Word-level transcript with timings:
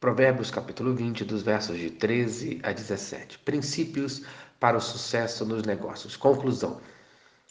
Provérbios 0.00 0.50
capítulo 0.50 0.94
20, 0.94 1.26
dos 1.26 1.42
versos 1.42 1.76
de 1.76 1.90
13 1.90 2.58
a 2.62 2.72
17. 2.72 3.38
Princípios 3.40 4.22
para 4.58 4.78
o 4.78 4.80
sucesso 4.80 5.44
nos 5.44 5.62
negócios. 5.64 6.16
Conclusão. 6.16 6.80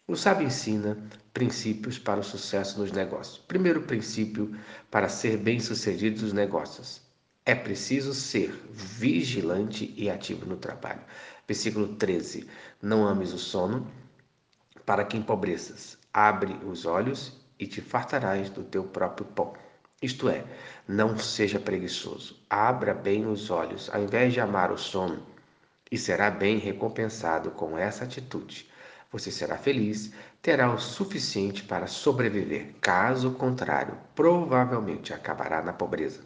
O 0.07 0.15
sábio 0.15 0.47
ensina 0.47 0.97
princípios 1.31 1.99
para 1.99 2.21
o 2.21 2.23
sucesso 2.23 2.79
nos 2.79 2.91
negócios. 2.91 3.37
Primeiro 3.37 3.83
princípio 3.83 4.57
para 4.89 5.07
ser 5.07 5.37
bem-sucedido 5.37 6.23
nos 6.23 6.33
negócios. 6.33 7.03
É 7.45 7.53
preciso 7.53 8.15
ser 8.15 8.51
vigilante 8.71 9.93
e 9.95 10.09
ativo 10.09 10.47
no 10.47 10.57
trabalho. 10.57 11.01
Versículo 11.47 11.89
13. 11.97 12.49
Não 12.81 13.05
ames 13.05 13.31
o 13.31 13.37
sono, 13.37 13.87
para 14.87 15.05
que 15.05 15.15
empobreças. 15.15 15.99
Abre 16.11 16.57
os 16.65 16.87
olhos 16.87 17.31
e 17.59 17.67
te 17.67 17.79
fartarás 17.79 18.49
do 18.49 18.63
teu 18.63 18.85
próprio 18.85 19.27
pão. 19.27 19.53
Isto 20.01 20.29
é, 20.29 20.45
não 20.87 21.17
seja 21.17 21.59
preguiçoso. 21.59 22.39
Abra 22.49 22.93
bem 22.93 23.27
os 23.27 23.49
olhos, 23.49 23.89
ao 23.93 24.01
invés 24.01 24.31
de 24.31 24.39
amar 24.39 24.71
o 24.71 24.77
sono, 24.77 25.21
e 25.91 25.97
será 25.97 26.31
bem 26.31 26.57
recompensado 26.57 27.51
com 27.51 27.77
essa 27.77 28.05
atitude. 28.05 28.69
Você 29.11 29.29
será 29.29 29.57
feliz, 29.57 30.13
terá 30.41 30.73
o 30.73 30.79
suficiente 30.79 31.63
para 31.63 31.85
sobreviver. 31.85 32.75
Caso 32.79 33.31
contrário, 33.31 33.97
provavelmente 34.15 35.13
acabará 35.13 35.61
na 35.61 35.73
pobreza. 35.73 36.21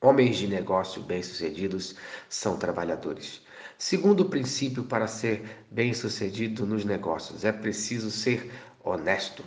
Homens 0.00 0.36
de 0.36 0.46
negócio 0.46 1.02
bem-sucedidos 1.02 1.96
são 2.28 2.56
trabalhadores. 2.56 3.42
Segundo 3.76 4.26
princípio 4.26 4.84
para 4.84 5.08
ser 5.08 5.64
bem-sucedido 5.70 6.64
nos 6.64 6.84
negócios, 6.84 7.44
é 7.44 7.50
preciso 7.50 8.12
ser 8.12 8.52
honesto. 8.84 9.42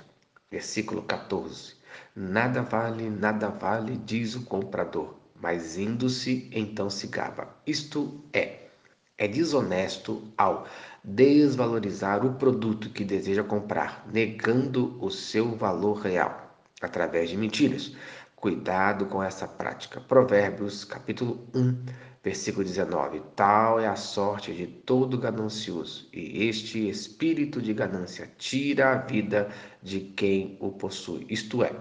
Versículo 0.51 1.03
14. 1.03 1.76
Nada 2.15 2.61
vale, 2.61 3.09
nada 3.09 3.49
vale, 3.49 3.97
diz 3.97 4.35
o 4.35 4.43
comprador, 4.43 5.15
mas 5.35 5.77
indo-se, 5.77 6.49
então 6.51 6.89
se 6.89 7.07
gaba. 7.07 7.55
Isto 7.65 8.23
é, 8.33 8.67
é 9.17 9.27
desonesto 9.27 10.23
ao 10.37 10.67
desvalorizar 11.03 12.25
o 12.25 12.33
produto 12.33 12.89
que 12.89 13.03
deseja 13.03 13.43
comprar, 13.43 14.05
negando 14.11 14.97
o 15.03 15.09
seu 15.09 15.55
valor 15.55 16.01
real 16.01 16.47
através 16.81 17.29
de 17.29 17.37
mentiras. 17.37 17.95
Cuidado 18.37 19.07
com 19.07 19.23
essa 19.23 19.47
prática. 19.47 19.99
Provérbios, 19.99 20.85
capítulo 20.85 21.49
1, 21.55 21.85
versículo 22.23 22.63
19. 22.63 23.19
Tal 23.35 23.79
é 23.79 23.87
a 23.87 23.95
sorte 23.95 24.53
de 24.53 24.67
todo 24.67 25.17
ganancioso, 25.17 26.07
e 26.13 26.47
este 26.47 26.87
espírito 26.87 27.59
de 27.59 27.73
ganância 27.73 28.31
tira 28.37 28.91
a 28.91 28.97
vida 28.97 29.49
de 29.81 30.01
quem 30.01 30.55
o 30.61 30.71
possui. 30.71 31.25
Isto 31.27 31.63
é, 31.63 31.71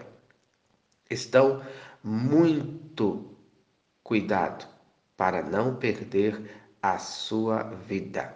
estão 1.11 1.63
muito 2.03 3.37
cuidado 4.03 4.67
para 5.15 5.43
não 5.43 5.77
perder 5.77 6.73
a 6.81 6.97
sua 6.97 7.65
vida. 7.65 8.35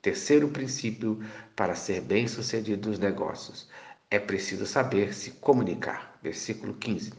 Terceiro 0.00 0.48
princípio 0.48 1.22
para 1.54 1.74
ser 1.74 2.00
bem-sucedido 2.00 2.88
nos 2.88 2.98
negócios 2.98 3.68
é 4.14 4.18
preciso 4.20 4.64
saber 4.64 5.12
se 5.12 5.32
comunicar. 5.32 6.16
Versículo 6.22 6.74
15. 6.74 7.12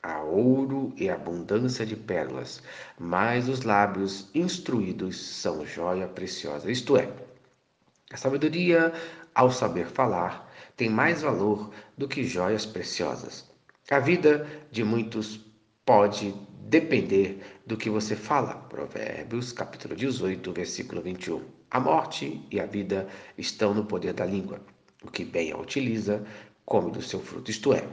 Há 0.00 0.22
ouro 0.22 0.92
e 0.96 1.10
abundância 1.10 1.84
de 1.84 1.96
pérolas, 1.96 2.62
mas 2.96 3.48
os 3.48 3.62
lábios 3.62 4.30
instruídos 4.32 5.20
são 5.20 5.66
joia 5.66 6.06
preciosa. 6.06 6.70
Isto 6.70 6.96
é, 6.96 7.10
a 8.12 8.16
sabedoria, 8.16 8.92
ao 9.34 9.50
saber 9.50 9.86
falar, 9.86 10.48
tem 10.76 10.88
mais 10.88 11.22
valor 11.22 11.72
do 11.98 12.06
que 12.06 12.22
joias 12.22 12.64
preciosas. 12.64 13.50
A 13.90 13.98
vida 13.98 14.46
de 14.70 14.84
muitos 14.84 15.40
pode 15.84 16.32
depender 16.60 17.42
do 17.66 17.76
que 17.76 17.90
você 17.90 18.14
fala. 18.14 18.54
Provérbios, 18.54 19.50
capítulo 19.50 19.96
18, 19.96 20.52
versículo 20.52 21.02
21. 21.02 21.42
A 21.68 21.80
morte 21.80 22.46
e 22.48 22.60
a 22.60 22.66
vida 22.66 23.08
estão 23.36 23.74
no 23.74 23.86
poder 23.86 24.12
da 24.12 24.24
língua. 24.24 24.60
O 25.06 25.10
que 25.10 25.24
bem 25.24 25.52
a 25.52 25.56
utiliza, 25.56 26.26
come 26.64 26.90
do 26.90 27.00
seu 27.00 27.20
fruto. 27.20 27.48
Isto 27.48 27.72
é, 27.72 27.86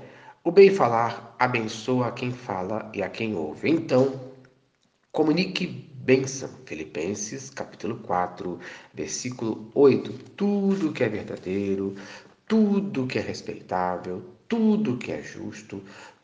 o 0.44 0.51
bem 0.51 0.72
falar 0.72 1.35
abençoa 1.38 2.07
a 2.07 2.12
quem 2.12 2.31
fala 2.31 2.91
e 2.91 3.03
a 3.03 3.09
quem 3.09 3.35
ouve. 3.35 3.69
Então, 3.69 4.19
comunique 5.12 5.68
bênção. 5.68 6.50
Filipenses, 6.66 7.52
capítulo 7.52 7.97
4, 8.00 8.59
versículo 8.96 9.69
8. 9.75 10.12
Tudo 10.35 10.91
que 10.91 11.03
é 11.03 11.09
verdadeiro, 11.09 11.96
tudo 12.47 13.06
que 13.06 13.19
é 13.19 13.22
respeitável, 13.22 14.23
tudo 14.47 14.97
que 14.97 15.12
é 15.12 15.22
justo, 15.22 15.84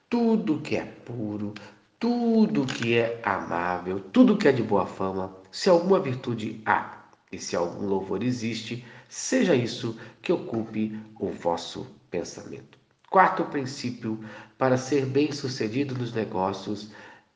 tudo 0.09 0.59
que 0.59 0.75
é 0.75 0.85
puro, 0.85 1.53
tudo 1.99 2.65
que 2.65 2.97
é 2.97 3.21
amável, 3.23 3.99
tudo 3.99 4.37
que 4.37 4.47
é 4.47 4.51
de 4.51 4.63
boa 4.63 4.87
fama, 4.87 5.37
se 5.51 5.69
alguma 5.69 5.99
virtude 5.99 6.61
há 6.65 7.05
e 7.31 7.37
se 7.37 7.55
algum 7.55 7.85
louvor 7.85 8.23
existe, 8.23 8.83
seja 9.09 9.55
isso 9.55 9.99
que 10.21 10.31
ocupe 10.31 10.97
o 11.19 11.29
vosso 11.31 11.85
pensamento. 12.09 12.77
Quarto 13.09 13.43
princípio: 13.45 14.23
para 14.57 14.77
ser 14.77 15.05
bem-sucedido 15.05 15.95
nos 15.95 16.13
negócios, 16.13 16.91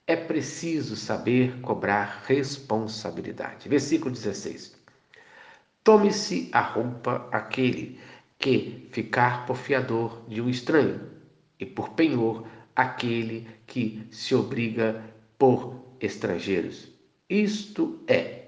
é 0.08 0.16
preciso 0.16 0.96
saber 0.96 1.60
cobrar 1.62 2.24
responsabilidade. 2.26 3.68
Versículo 3.68 4.12
16. 4.12 4.82
Tome-se 5.84 6.50
a 6.54 6.62
roupa 6.62 7.28
aquele 7.32 8.00
que 8.40 8.88
ficar 8.92 9.46
por 9.46 9.58
fiador 9.58 10.24
de 10.28 10.42
um 10.42 10.50
estranho, 10.50 11.12
e 11.60 11.66
por 11.66 11.90
penhor 11.90 12.46
aquele 12.76 13.48
que 13.66 14.06
se 14.12 14.36
obriga 14.36 15.04
por 15.38 15.82
estrangeiros. 16.00 16.92
Isto 17.30 18.04
é, 18.08 18.43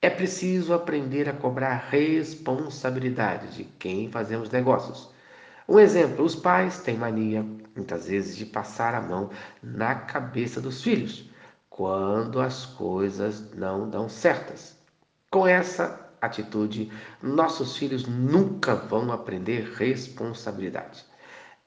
é 0.00 0.10
preciso 0.10 0.74
aprender 0.74 1.28
a 1.28 1.32
cobrar 1.32 1.88
responsabilidade 1.90 3.56
de 3.56 3.64
quem 3.64 4.10
fazemos 4.10 4.50
negócios. 4.50 5.10
Um 5.68 5.78
exemplo: 5.78 6.24
os 6.24 6.36
pais 6.36 6.80
têm 6.80 6.96
mania, 6.96 7.44
muitas 7.74 8.06
vezes, 8.06 8.36
de 8.36 8.46
passar 8.46 8.94
a 8.94 9.00
mão 9.00 9.30
na 9.62 9.94
cabeça 9.94 10.60
dos 10.60 10.82
filhos 10.82 11.28
quando 11.68 12.40
as 12.40 12.64
coisas 12.64 13.52
não 13.54 13.88
dão 13.90 14.08
certas. 14.08 14.78
Com 15.30 15.46
essa 15.46 16.08
atitude, 16.20 16.90
nossos 17.22 17.76
filhos 17.76 18.06
nunca 18.06 18.74
vão 18.74 19.12
aprender 19.12 19.74
responsabilidade. 19.74 21.04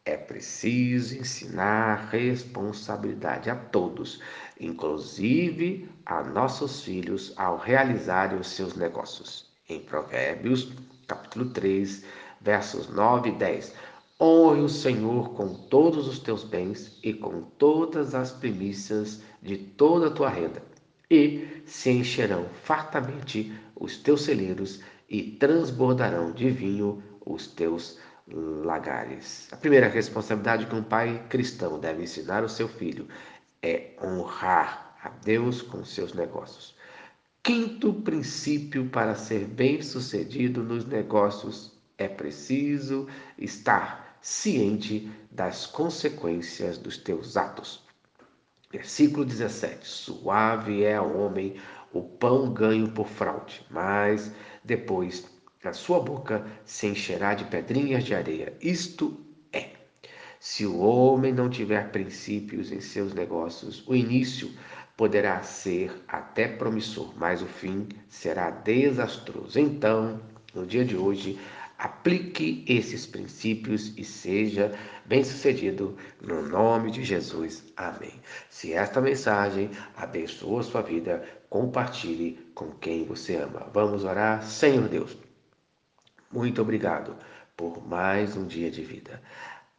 É 0.10 0.18
preciso 0.18 1.20
ensinar 1.20 2.10
responsabilidade 2.10 3.48
a 3.48 3.56
todos, 3.56 4.20
inclusive 4.60 5.88
a 6.04 6.24
nossos 6.24 6.82
filhos, 6.82 7.32
ao 7.38 7.58
realizarem 7.58 8.40
os 8.40 8.48
seus 8.48 8.74
negócios. 8.74 9.46
Em 9.70 9.80
Provérbios, 9.80 10.74
capítulo 11.08 11.52
3, 11.52 12.04
versos 12.42 12.90
9 12.90 13.30
e 13.30 13.32
10. 13.34 13.76
Honre 14.20 14.62
o 14.62 14.68
Senhor 14.68 15.30
com 15.36 15.54
todos 15.54 16.08
os 16.08 16.18
teus 16.18 16.44
bens 16.44 16.98
e 17.04 17.14
com 17.14 17.44
todas 17.60 18.16
as 18.16 18.32
primícias 18.32 19.22
de 19.44 19.58
toda 19.58 20.08
a 20.08 20.12
tua 20.12 20.30
renda, 20.30 20.64
e 21.08 21.62
se 21.68 21.92
encherão 21.92 22.48
fartamente 22.64 23.54
os 23.76 23.96
teus 23.98 24.24
celeiros 24.24 24.82
e 25.08 25.22
transbordarão 25.22 26.32
de 26.32 26.50
vinho 26.50 27.04
os 27.24 27.46
teus 27.46 28.00
lagares. 28.34 29.48
A 29.52 29.58
primeira 29.58 29.88
responsabilidade 29.88 30.66
que 30.66 30.76
um 30.76 30.84
pai 30.84 31.26
cristão 31.30 31.80
deve 31.80 32.04
ensinar 32.04 32.44
ao 32.44 32.50
seu 32.50 32.68
filho 32.68 33.08
é 33.62 33.92
honrar 34.02 34.96
a 35.04 35.10
Deus 35.10 35.62
com 35.62 35.84
seus 35.84 36.14
negócios. 36.14 36.76
Quinto 37.42 37.94
princípio 37.94 38.90
para 38.90 39.16
ser 39.16 39.46
bem-sucedido 39.46 40.62
nos 40.62 40.86
negócios 40.86 41.72
é 41.98 42.08
preciso 42.08 43.08
estar 43.38 44.18
ciente 44.22 45.12
das 45.32 45.66
consequências 45.66 46.78
dos 46.78 46.98
teus 46.98 47.38
atos. 47.38 47.84
Versículo 48.72 49.26
17: 49.26 49.88
Suave 49.88 50.84
é 50.84 50.96
ao 50.96 51.18
homem 51.18 51.56
o 51.92 52.04
pão 52.04 52.54
ganho 52.54 52.92
por 52.92 53.08
fraude, 53.08 53.66
mas 53.70 54.32
depois 54.64 55.26
a 55.68 55.74
sua 55.74 56.00
boca 56.00 56.46
se 56.64 56.88
encherá 56.88 57.34
de 57.34 57.46
pedrinhas 57.46 58.04
de 58.06 58.16
areia. 58.16 58.54
Isto 58.62 59.20
é, 59.52 59.72
se 60.40 60.66
o 60.66 60.80
homem 60.80 61.34
não 61.34 61.50
tiver 61.50 61.92
princípios 61.92 62.72
em 62.72 62.80
seus 62.80 63.14
negócios, 63.14 63.86
o 63.86 63.94
início 63.94 64.52
poderá 64.96 65.42
ser 65.42 65.92
até 66.08 66.48
promissor, 66.48 67.14
mas 67.18 67.42
o 67.42 67.46
fim 67.46 67.88
será 68.08 68.50
desastroso. 68.50 69.60
Então, 69.60 70.22
no 70.54 70.66
dia 70.66 70.84
de 70.84 70.96
hoje, 70.96 71.40
aplique 71.78 72.66
esses 72.68 73.06
princípios 73.06 73.94
e 73.98 74.04
seja 74.04 74.78
bem-sucedido 75.06 75.96
no 76.22 76.42
nome 76.42 76.92
de 76.92 77.04
Jesus. 77.04 77.64
Amém. 77.78 78.22
Se 78.50 78.74
esta 78.74 79.00
mensagem 79.00 79.70
abençoou 79.96 80.62
sua 80.64 80.82
vida, 80.82 81.24
compartilhe 81.50 82.38
com 82.54 82.72
quem 82.72 83.06
você 83.06 83.38
ama. 83.38 83.70
Vamos 83.74 84.04
orar, 84.04 84.44
Senhor 84.44 84.88
Deus. 84.90 85.29
Muito 86.32 86.62
obrigado 86.62 87.16
por 87.58 87.86
mais 87.88 88.38
um 88.38 88.46
dia 88.46 88.70
de 88.70 88.84
vida. 88.84 89.22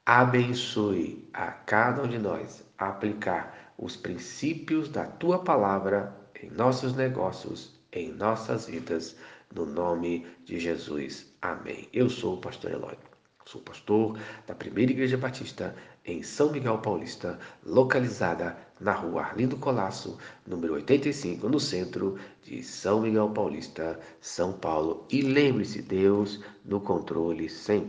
abençoe 0.05 1.29
a 1.33 1.47
cada 1.47 2.03
um 2.03 2.09
de 2.09 2.19
nós 2.19 2.65
a 2.77 2.89
aplicar 2.89 3.73
os 3.79 3.97
princípios 3.97 4.89
da 4.89 5.07
tua 5.07 5.45
palavra 5.45 6.15
em 6.43 6.51
nossos 6.51 6.95
negócios, 6.97 7.81
em 7.93 8.13
nossas 8.13 8.67
vidas, 8.67 9.17
no 9.55 9.65
nome 9.65 10.27
de 10.45 10.59
Jesus. 10.59 11.33
Amém. 11.41 11.89
Eu 11.93 12.11
sou 12.11 12.35
o 12.35 12.41
pastor 12.41 12.73
Eloy. 12.73 13.10
Sou 13.47 13.61
pastor 13.63 14.19
da 14.47 14.55
Primeira 14.55 14.93
Igreja 14.93 15.17
Batista 15.17 15.75
em 16.05 16.23
São 16.23 16.53
Miguel 16.53 16.79
Paulista, 16.79 17.39
localizada 17.65 18.57
na 18.79 18.93
rua 18.93 19.23
Arlindo 19.23 19.57
Colasso, 19.57 20.19
número 20.47 20.75
85, 20.75 21.49
no 21.49 21.59
centro 21.59 22.19
de 22.43 22.63
São 22.63 23.01
Miguel 23.01 23.31
Paulista, 23.31 23.99
São 24.21 24.53
Paulo. 24.53 25.07
E 25.11 25.23
lembre-se, 25.23 25.83
Deus 25.83 26.41
no 26.65 26.81
controle 26.81 27.49
sempre. 27.49 27.89